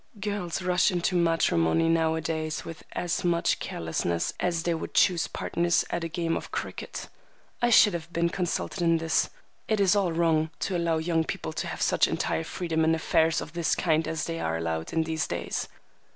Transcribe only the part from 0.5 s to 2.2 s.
rush into matrimony now